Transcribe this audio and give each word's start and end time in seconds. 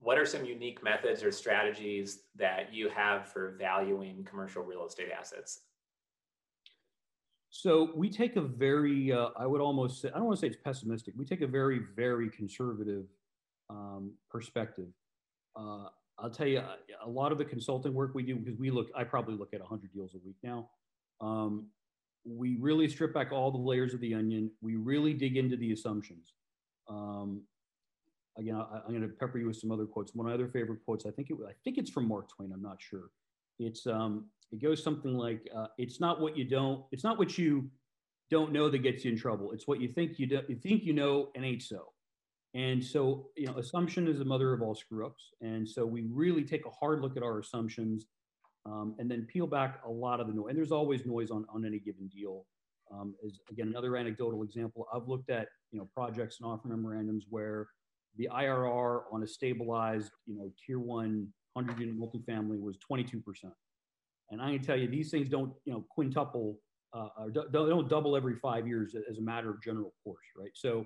what 0.00 0.18
are 0.18 0.26
some 0.26 0.44
unique 0.44 0.82
methods 0.82 1.22
or 1.22 1.32
strategies 1.32 2.24
that 2.36 2.72
you 2.72 2.88
have 2.88 3.28
for 3.28 3.56
valuing 3.58 4.24
commercial 4.24 4.62
real 4.62 4.86
estate 4.86 5.08
assets? 5.16 5.60
So 7.50 7.92
we 7.94 8.10
take 8.10 8.36
a 8.36 8.40
very, 8.40 9.12
uh, 9.12 9.28
I 9.38 9.46
would 9.46 9.60
almost 9.60 10.02
say, 10.02 10.08
I 10.08 10.18
don't 10.18 10.24
want 10.24 10.38
to 10.38 10.40
say 10.40 10.48
it's 10.48 10.62
pessimistic. 10.62 11.14
We 11.16 11.24
take 11.24 11.40
a 11.40 11.46
very, 11.46 11.80
very 11.94 12.28
conservative 12.28 13.04
um, 13.70 14.12
perspective. 14.28 14.88
Uh, 15.56 15.86
I'll 16.18 16.30
tell 16.30 16.48
you, 16.48 16.62
a 17.04 17.08
lot 17.08 17.32
of 17.32 17.38
the 17.38 17.44
consulting 17.44 17.94
work 17.94 18.12
we 18.14 18.24
do, 18.24 18.36
because 18.36 18.58
we 18.58 18.70
look, 18.70 18.88
I 18.96 19.04
probably 19.04 19.36
look 19.36 19.54
at 19.54 19.60
100 19.60 19.92
deals 19.92 20.14
a 20.14 20.18
week 20.24 20.36
now. 20.42 20.68
Um, 21.20 21.68
we 22.24 22.56
really 22.56 22.88
strip 22.88 23.14
back 23.14 23.32
all 23.32 23.50
the 23.50 23.58
layers 23.58 23.94
of 23.94 24.00
the 24.00 24.14
onion. 24.14 24.50
We 24.60 24.76
really 24.76 25.14
dig 25.14 25.36
into 25.36 25.56
the 25.56 25.72
assumptions. 25.72 26.32
Um, 26.88 27.42
again, 28.38 28.56
I, 28.56 28.78
am 28.86 28.88
going 28.88 29.02
to 29.02 29.08
pepper 29.08 29.38
you 29.38 29.46
with 29.46 29.56
some 29.56 29.70
other 29.70 29.86
quotes. 29.86 30.14
One 30.14 30.26
of 30.26 30.30
my 30.30 30.34
other 30.34 30.48
favorite 30.48 30.80
quotes, 30.84 31.06
I 31.06 31.10
think 31.10 31.30
it, 31.30 31.36
I 31.46 31.52
think 31.64 31.78
it's 31.78 31.90
from 31.90 32.08
Mark 32.08 32.28
Twain. 32.34 32.52
I'm 32.52 32.62
not 32.62 32.80
sure. 32.80 33.10
It's 33.58 33.86
um, 33.86 34.26
it 34.52 34.60
goes 34.60 34.82
something 34.82 35.16
like, 35.16 35.48
uh, 35.56 35.66
"It's 35.78 36.00
not 36.00 36.20
what 36.20 36.36
you 36.36 36.44
don't, 36.44 36.84
it's 36.92 37.04
not 37.04 37.18
what 37.18 37.38
you 37.38 37.70
don't 38.30 38.52
know 38.52 38.68
that 38.68 38.78
gets 38.78 39.04
you 39.04 39.12
in 39.12 39.18
trouble. 39.18 39.52
It's 39.52 39.68
what 39.68 39.80
you 39.80 39.88
think 39.88 40.18
you 40.18 40.26
do, 40.26 40.40
you 40.48 40.56
think 40.56 40.84
you 40.84 40.92
know 40.92 41.30
and 41.34 41.44
ain't 41.44 41.62
so." 41.62 41.92
And 42.54 42.82
so, 42.82 43.30
you 43.36 43.46
know, 43.46 43.58
assumption 43.58 44.06
is 44.06 44.18
the 44.18 44.24
mother 44.24 44.52
of 44.52 44.62
all 44.62 44.76
screw 44.76 45.04
ups. 45.04 45.32
And 45.40 45.68
so 45.68 45.84
we 45.84 46.06
really 46.08 46.44
take 46.44 46.64
a 46.66 46.70
hard 46.70 47.02
look 47.02 47.16
at 47.16 47.22
our 47.24 47.40
assumptions 47.40 48.06
um, 48.64 48.94
and 48.98 49.10
then 49.10 49.26
peel 49.26 49.48
back 49.48 49.80
a 49.84 49.90
lot 49.90 50.20
of 50.20 50.28
the 50.28 50.32
noise. 50.32 50.50
And 50.50 50.56
there's 50.56 50.70
always 50.70 51.04
noise 51.04 51.32
on, 51.32 51.44
on 51.52 51.66
any 51.66 51.80
given 51.80 52.08
deal. 52.08 52.46
Um, 52.92 53.14
is 53.24 53.40
again 53.50 53.68
another 53.68 53.96
anecdotal 53.96 54.42
example. 54.42 54.86
I've 54.94 55.08
looked 55.08 55.30
at 55.30 55.48
you 55.72 55.78
know 55.78 55.88
projects 55.94 56.36
and 56.40 56.48
offer 56.48 56.68
memorandums 56.68 57.24
where 57.28 57.66
the 58.16 58.28
IRR 58.32 59.02
on 59.12 59.22
a 59.22 59.26
stabilized, 59.26 60.12
you 60.26 60.36
know, 60.36 60.50
tier 60.64 60.78
one 60.78 61.28
100 61.54 61.80
unit 61.80 61.98
multifamily 61.98 62.60
was 62.60 62.76
22%. 62.90 63.22
And 64.30 64.42
I 64.42 64.52
can 64.52 64.62
tell 64.62 64.76
you, 64.76 64.88
these 64.88 65.10
things 65.10 65.28
don't, 65.28 65.52
you 65.64 65.72
know, 65.72 65.84
quintuple 65.90 66.58
uh, 66.92 67.08
or 67.18 67.30
do, 67.30 67.44
don't 67.50 67.88
double 67.88 68.16
every 68.16 68.36
five 68.36 68.66
years 68.66 68.94
as 69.10 69.18
a 69.18 69.22
matter 69.22 69.50
of 69.50 69.62
general 69.62 69.92
course, 70.04 70.26
right? 70.36 70.52
So, 70.54 70.84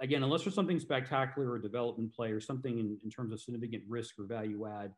again, 0.00 0.22
unless 0.22 0.42
there's 0.42 0.54
something 0.54 0.80
spectacular 0.80 1.52
or 1.52 1.58
development 1.58 2.12
play 2.14 2.32
or 2.32 2.40
something 2.40 2.78
in, 2.78 2.98
in 3.04 3.10
terms 3.10 3.32
of 3.32 3.40
significant 3.40 3.84
risk 3.88 4.14
or 4.18 4.26
value 4.26 4.66
add, 4.66 4.92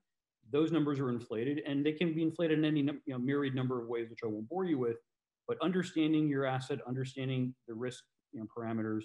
those 0.50 0.72
numbers 0.72 1.00
are 1.00 1.10
inflated 1.10 1.60
and 1.66 1.84
they 1.84 1.92
can 1.92 2.14
be 2.14 2.22
inflated 2.22 2.58
in 2.58 2.64
any 2.64 2.80
you 2.80 3.00
know, 3.08 3.18
myriad 3.18 3.54
number 3.54 3.80
of 3.80 3.88
ways, 3.88 4.08
which 4.08 4.20
I 4.24 4.26
won't 4.26 4.48
bore 4.48 4.64
you 4.64 4.78
with. 4.78 4.96
But 5.46 5.58
understanding 5.62 6.28
your 6.28 6.46
asset, 6.46 6.78
understanding 6.88 7.54
the 7.68 7.74
risk 7.74 8.02
you 8.32 8.40
know, 8.40 8.46
parameters, 8.56 9.02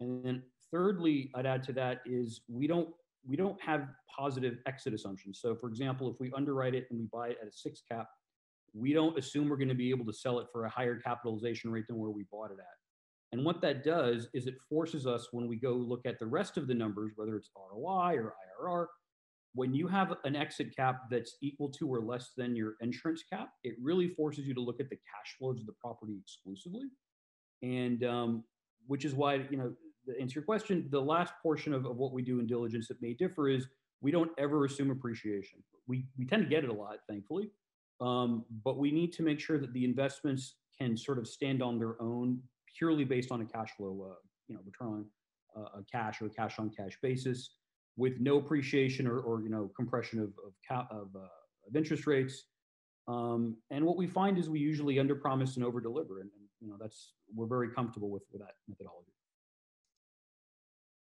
and 0.00 0.24
then 0.24 0.42
thirdly, 0.74 1.30
I'd 1.34 1.46
add 1.46 1.62
to 1.64 1.72
that 1.74 2.00
is 2.04 2.40
we 2.48 2.66
don't 2.66 2.88
we 3.26 3.36
don't 3.36 3.60
have 3.62 3.88
positive 4.14 4.58
exit 4.66 4.92
assumptions. 4.92 5.38
So, 5.40 5.54
for 5.54 5.68
example, 5.68 6.10
if 6.10 6.20
we 6.20 6.30
underwrite 6.36 6.74
it 6.74 6.86
and 6.90 6.98
we 6.98 7.06
buy 7.10 7.28
it 7.28 7.38
at 7.40 7.48
a 7.48 7.52
six 7.52 7.82
cap, 7.90 8.06
we 8.74 8.92
don't 8.92 9.16
assume 9.16 9.48
we're 9.48 9.56
going 9.56 9.68
to 9.68 9.74
be 9.74 9.88
able 9.88 10.04
to 10.04 10.12
sell 10.12 10.40
it 10.40 10.48
for 10.52 10.66
a 10.66 10.68
higher 10.68 10.96
capitalization 10.96 11.70
rate 11.70 11.86
than 11.88 11.96
where 11.96 12.10
we 12.10 12.24
bought 12.30 12.50
it 12.50 12.58
at. 12.58 12.76
And 13.32 13.44
what 13.44 13.62
that 13.62 13.82
does 13.82 14.28
is 14.34 14.46
it 14.46 14.56
forces 14.68 15.06
us 15.06 15.28
when 15.32 15.48
we 15.48 15.56
go 15.56 15.72
look 15.72 16.04
at 16.04 16.18
the 16.18 16.26
rest 16.26 16.58
of 16.58 16.66
the 16.66 16.74
numbers, 16.74 17.12
whether 17.16 17.34
it's 17.36 17.48
ROI 17.56 18.16
or 18.16 18.34
IRR, 18.60 18.86
when 19.54 19.72
you 19.72 19.88
have 19.88 20.14
an 20.24 20.36
exit 20.36 20.76
cap 20.76 21.02
that's 21.10 21.36
equal 21.40 21.70
to 21.70 21.88
or 21.88 22.00
less 22.00 22.32
than 22.36 22.54
your 22.54 22.74
insurance 22.80 23.22
cap, 23.32 23.48
it 23.62 23.74
really 23.80 24.08
forces 24.08 24.46
you 24.46 24.52
to 24.52 24.60
look 24.60 24.80
at 24.80 24.90
the 24.90 24.96
cash 24.96 25.36
flows 25.38 25.60
of 25.60 25.66
the 25.66 25.72
property 25.80 26.18
exclusively. 26.20 26.82
And 27.62 28.04
um, 28.04 28.44
which 28.86 29.04
is 29.04 29.14
why, 29.14 29.46
you 29.50 29.56
know, 29.56 29.72
answer 30.20 30.40
your 30.40 30.44
question, 30.44 30.86
the 30.90 31.00
last 31.00 31.34
portion 31.42 31.72
of, 31.72 31.86
of 31.86 31.96
what 31.96 32.12
we 32.12 32.22
do 32.22 32.40
in 32.40 32.46
diligence 32.46 32.88
that 32.88 33.00
may 33.00 33.14
differ 33.14 33.48
is 33.48 33.66
we 34.00 34.10
don't 34.10 34.30
ever 34.38 34.64
assume 34.64 34.90
appreciation. 34.90 35.62
We, 35.86 36.06
we 36.18 36.26
tend 36.26 36.42
to 36.42 36.48
get 36.48 36.64
it 36.64 36.70
a 36.70 36.72
lot, 36.72 36.98
thankfully. 37.08 37.50
Um, 38.00 38.44
but 38.64 38.78
we 38.78 38.90
need 38.90 39.12
to 39.14 39.22
make 39.22 39.40
sure 39.40 39.58
that 39.58 39.72
the 39.72 39.84
investments 39.84 40.56
can 40.76 40.96
sort 40.96 41.18
of 41.18 41.26
stand 41.26 41.62
on 41.62 41.78
their 41.78 42.00
own 42.02 42.40
purely 42.76 43.04
based 43.04 43.30
on 43.30 43.40
a 43.40 43.44
cash 43.44 43.70
flow, 43.76 44.10
uh, 44.10 44.14
you 44.48 44.54
know, 44.54 44.60
return 44.66 45.06
on 45.56 45.62
uh, 45.62 45.78
a 45.78 45.84
cash 45.90 46.20
or 46.20 46.28
cash 46.28 46.58
on 46.58 46.70
cash 46.70 46.98
basis 47.00 47.50
with 47.96 48.18
no 48.20 48.38
appreciation 48.38 49.06
or, 49.06 49.20
or 49.20 49.42
you 49.42 49.48
know, 49.48 49.70
compression 49.76 50.18
of, 50.18 50.28
of, 50.44 50.52
cap, 50.68 50.88
of, 50.90 51.08
uh, 51.14 51.68
of 51.68 51.76
interest 51.76 52.06
rates. 52.06 52.46
Um, 53.06 53.56
and 53.70 53.84
what 53.84 53.96
we 53.96 54.06
find 54.06 54.38
is 54.38 54.50
we 54.50 54.58
usually 54.58 54.98
under 54.98 55.14
promise 55.14 55.56
and 55.56 55.64
over 55.64 55.80
deliver. 55.80 56.20
And, 56.20 56.30
and, 56.36 56.48
you 56.60 56.68
know, 56.68 56.76
that's, 56.80 57.12
we're 57.34 57.46
very 57.46 57.70
comfortable 57.70 58.10
with, 58.10 58.24
with 58.32 58.42
that 58.42 58.54
methodology. 58.68 59.03